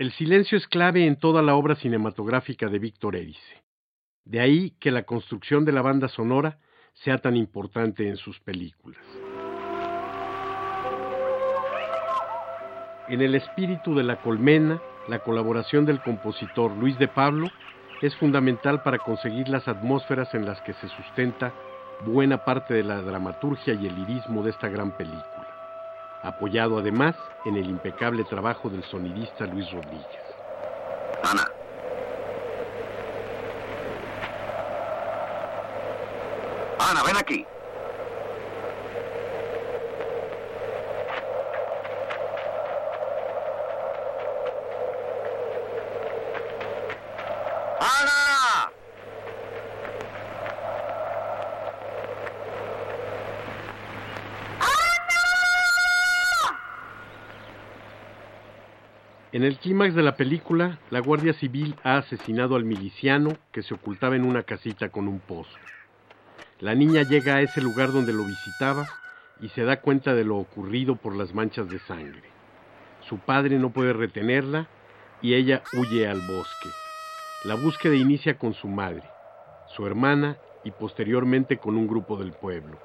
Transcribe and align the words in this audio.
El 0.00 0.12
silencio 0.12 0.56
es 0.56 0.66
clave 0.66 1.06
en 1.06 1.16
toda 1.16 1.42
la 1.42 1.54
obra 1.54 1.74
cinematográfica 1.74 2.68
de 2.68 2.78
Víctor 2.78 3.16
Erice. 3.16 3.62
De 4.24 4.40
ahí 4.40 4.70
que 4.80 4.90
la 4.90 5.02
construcción 5.02 5.66
de 5.66 5.72
la 5.72 5.82
banda 5.82 6.08
sonora 6.08 6.58
sea 6.94 7.18
tan 7.18 7.36
importante 7.36 8.08
en 8.08 8.16
sus 8.16 8.40
películas. 8.40 9.04
En 13.10 13.20
el 13.20 13.34
espíritu 13.34 13.94
de 13.94 14.04
la 14.04 14.22
colmena, 14.22 14.80
la 15.06 15.18
colaboración 15.18 15.84
del 15.84 16.00
compositor 16.00 16.74
Luis 16.78 16.98
de 16.98 17.08
Pablo 17.08 17.48
es 18.00 18.16
fundamental 18.16 18.82
para 18.82 19.00
conseguir 19.00 19.50
las 19.50 19.68
atmósferas 19.68 20.32
en 20.34 20.46
las 20.46 20.62
que 20.62 20.72
se 20.72 20.88
sustenta 20.88 21.52
buena 22.06 22.42
parte 22.42 22.72
de 22.72 22.84
la 22.84 23.02
dramaturgia 23.02 23.74
y 23.74 23.86
el 23.86 23.96
lirismo 23.96 24.42
de 24.42 24.48
esta 24.52 24.70
gran 24.70 24.96
película, 24.96 25.39
apoyado 26.22 26.78
además 26.78 27.16
en 27.44 27.56
el 27.56 27.66
impecable 27.66 28.24
trabajo 28.24 28.68
del 28.68 28.84
sonidista 28.84 29.46
Luis 29.46 29.70
Rodríguez. 29.72 30.04
Ana. 31.22 31.50
Ana, 36.78 37.02
ven 37.04 37.16
aquí. 37.16 37.46
¡Ana! 47.78 48.72
En 59.32 59.44
el 59.44 59.58
clímax 59.58 59.94
de 59.94 60.02
la 60.02 60.16
película, 60.16 60.80
la 60.90 60.98
Guardia 60.98 61.32
Civil 61.34 61.76
ha 61.84 61.98
asesinado 61.98 62.56
al 62.56 62.64
miliciano 62.64 63.36
que 63.52 63.62
se 63.62 63.74
ocultaba 63.74 64.16
en 64.16 64.24
una 64.24 64.42
casita 64.42 64.88
con 64.88 65.06
un 65.06 65.20
pozo. 65.20 65.56
La 66.58 66.74
niña 66.74 67.02
llega 67.04 67.36
a 67.36 67.40
ese 67.40 67.60
lugar 67.60 67.92
donde 67.92 68.12
lo 68.12 68.24
visitaba 68.24 68.88
y 69.40 69.48
se 69.50 69.62
da 69.62 69.80
cuenta 69.82 70.14
de 70.14 70.24
lo 70.24 70.36
ocurrido 70.36 70.96
por 70.96 71.14
las 71.14 71.32
manchas 71.32 71.70
de 71.70 71.78
sangre. 71.78 72.24
Su 73.08 73.18
padre 73.18 73.56
no 73.56 73.70
puede 73.70 73.92
retenerla 73.92 74.66
y 75.22 75.34
ella 75.34 75.62
huye 75.78 76.08
al 76.08 76.20
bosque. 76.26 76.68
La 77.44 77.54
búsqueda 77.54 77.94
inicia 77.94 78.36
con 78.36 78.52
su 78.54 78.66
madre, 78.66 79.04
su 79.66 79.86
hermana 79.86 80.38
y 80.64 80.72
posteriormente 80.72 81.56
con 81.56 81.76
un 81.76 81.86
grupo 81.86 82.16
del 82.16 82.32
pueblo. 82.32 82.78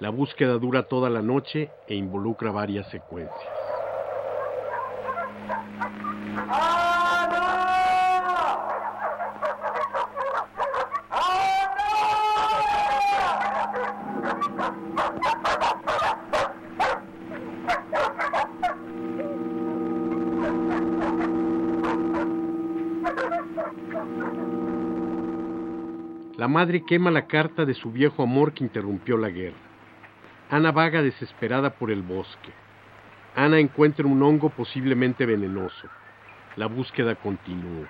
La 0.00 0.08
búsqueda 0.08 0.54
dura 0.54 0.84
toda 0.84 1.10
la 1.10 1.20
noche 1.20 1.68
e 1.86 1.94
involucra 1.94 2.50
varias 2.50 2.86
secuencias. 2.86 3.63
La 26.36 26.48
madre 26.48 26.84
quema 26.84 27.10
la 27.10 27.26
carta 27.26 27.64
de 27.64 27.74
su 27.74 27.90
viejo 27.90 28.22
amor 28.22 28.52
que 28.52 28.64
interrumpió 28.64 29.16
la 29.16 29.30
guerra. 29.30 29.56
Ana 30.50 30.72
vaga 30.72 31.00
desesperada 31.00 31.70
por 31.70 31.90
el 31.90 32.02
bosque. 32.02 32.63
Ana 33.36 33.58
encuentra 33.58 34.06
un 34.06 34.22
hongo 34.22 34.48
posiblemente 34.50 35.26
venenoso. 35.26 35.88
La 36.54 36.66
búsqueda 36.66 37.16
continúa. 37.16 37.88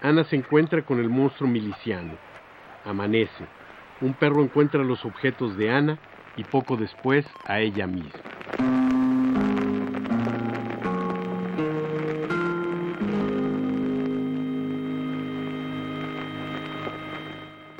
Ana 0.00 0.22
se 0.24 0.36
encuentra 0.36 0.82
con 0.82 1.00
el 1.00 1.08
monstruo 1.08 1.50
miliciano. 1.50 2.12
Amanece. 2.84 3.44
Un 4.00 4.14
perro 4.14 4.42
encuentra 4.42 4.84
los 4.84 5.04
objetos 5.04 5.56
de 5.56 5.72
Ana 5.72 5.98
y 6.36 6.44
poco 6.44 6.76
después 6.76 7.26
a 7.46 7.58
ella 7.58 7.88
misma. 7.88 8.20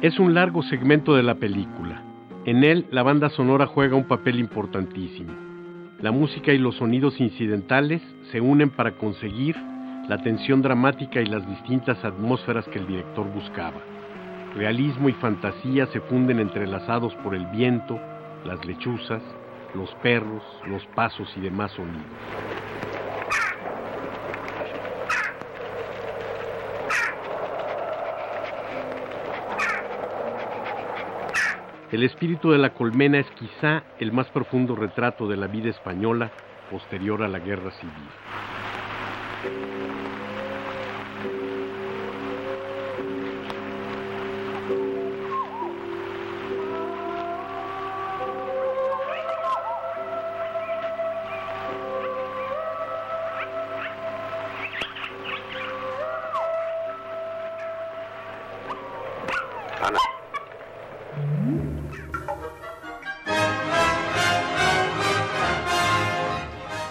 Es 0.00 0.18
un 0.18 0.32
largo 0.32 0.62
segmento 0.62 1.14
de 1.14 1.22
la 1.22 1.34
película. 1.34 2.02
En 2.46 2.64
él, 2.64 2.86
la 2.90 3.02
banda 3.02 3.28
sonora 3.28 3.66
juega 3.66 3.94
un 3.94 4.04
papel 4.08 4.38
importantísimo. 4.38 5.47
La 6.00 6.12
música 6.12 6.52
y 6.52 6.58
los 6.58 6.76
sonidos 6.76 7.18
incidentales 7.18 8.00
se 8.30 8.40
unen 8.40 8.70
para 8.70 8.92
conseguir 8.92 9.56
la 10.08 10.22
tensión 10.22 10.62
dramática 10.62 11.20
y 11.20 11.26
las 11.26 11.44
distintas 11.48 12.04
atmósferas 12.04 12.64
que 12.68 12.78
el 12.78 12.86
director 12.86 13.26
buscaba. 13.26 13.82
Realismo 14.54 15.08
y 15.08 15.12
fantasía 15.14 15.86
se 15.86 16.00
funden 16.02 16.38
entrelazados 16.38 17.12
por 17.16 17.34
el 17.34 17.46
viento, 17.46 17.98
las 18.44 18.64
lechuzas, 18.64 19.22
los 19.74 19.92
perros, 19.96 20.44
los 20.68 20.86
pasos 20.94 21.28
y 21.36 21.40
demás 21.40 21.72
sonidos. 21.72 22.06
El 31.90 32.02
espíritu 32.02 32.50
de 32.50 32.58
la 32.58 32.74
colmena 32.74 33.18
es 33.18 33.26
quizá 33.30 33.82
el 33.98 34.12
más 34.12 34.26
profundo 34.28 34.76
retrato 34.76 35.26
de 35.26 35.38
la 35.38 35.46
vida 35.46 35.70
española 35.70 36.30
posterior 36.70 37.22
a 37.22 37.28
la 37.28 37.38
guerra 37.38 37.70
civil. 37.70 38.08